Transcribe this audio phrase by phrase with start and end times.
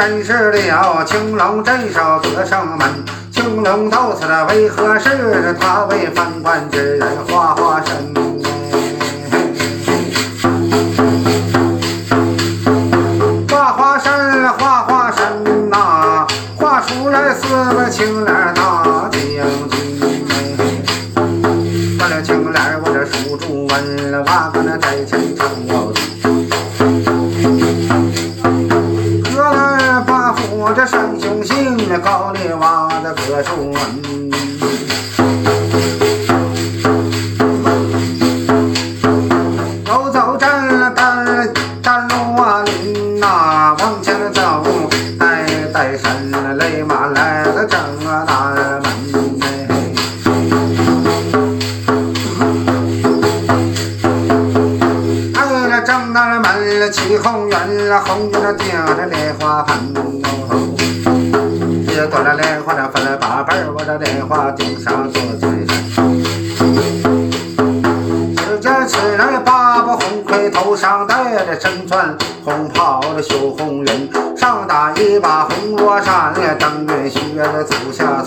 [0.00, 2.88] 真是了，青龙镇守和尚门，
[3.30, 5.54] 青龙到此了为何事？
[5.60, 8.14] 他为犯官之人画化身，
[13.46, 19.20] 画化身，画化身呐，画出来四个青脸大将
[19.68, 19.78] 军。
[21.98, 25.92] 画了青脸，我这数主纹了，哇，那真奇景哟。
[33.42, 33.52] 走
[40.12, 41.50] 走站站
[41.82, 44.62] 站路啊林呐，往前走，
[45.18, 46.14] 带带山
[46.58, 48.26] 雷马来了正南
[48.82, 48.92] 门。
[55.34, 55.38] 哎，
[55.70, 57.58] 那正南门起红园，
[58.04, 59.78] 红园那顶着莲花盆。
[62.06, 66.22] 多了莲花，这分了八瓣我这莲花顶上坐尊神。
[68.36, 78.22] 只见此人八把红盔，头上戴着身穿红袍的绣红纫，上打一把红罗衫，登云雪的足下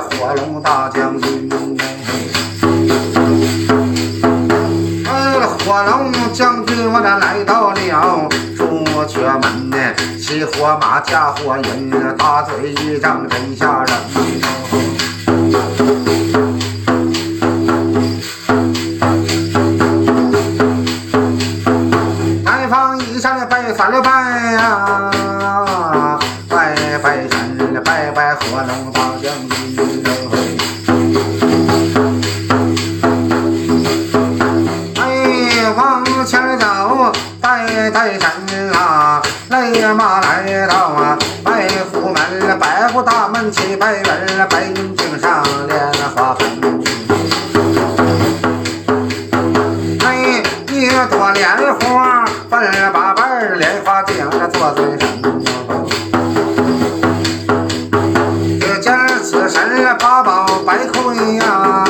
[0.00, 1.56] 火龙大将军呢？
[5.06, 9.76] 哎，火龙将军，我咋来到了朱雀门呢？
[10.20, 15.17] 骑火马，驾火云，大嘴一张真吓人。
[28.08, 30.02] 拜拜火龙大将军。
[34.96, 38.32] 哎，往前走，拜拜山
[38.72, 39.20] 啊。
[39.50, 47.07] 来嘛来到啊，白虎门，白虎大门七百人，白云顶上莲花盆。
[59.98, 61.84] 八宝白盔呀，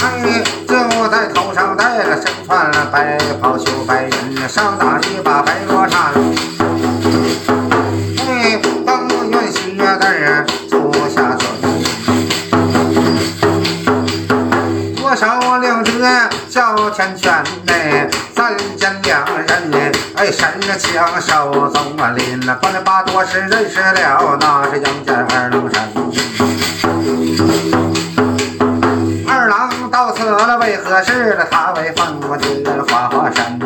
[0.00, 4.48] 哎，就在头上戴了身穿白袍绣白云。
[4.48, 6.12] 上打一把白罗衫，
[8.26, 11.42] 哎，登云雪的足下尊，
[14.96, 15.26] 左手
[15.60, 15.90] 领着
[16.48, 17.95] 小天拳内，三见两
[19.34, 19.78] 人呢，
[20.16, 25.82] 哎，伸个枪手走啊林，了，关了八多是认识了，那是杨家二郎神。
[29.28, 31.46] 二郎到此了，为何事了？
[31.50, 33.58] 他为凤舞之花花山。